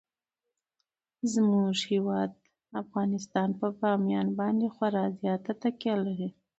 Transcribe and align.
زموږ 1.33 1.75
هیواد 1.91 2.31
افغانستان 2.81 3.49
په 3.59 3.67
بامیان 3.79 4.27
باندې 4.39 4.67
خورا 4.75 5.05
زیاته 5.19 5.51
تکیه 5.61 5.95
لري. 6.05 6.29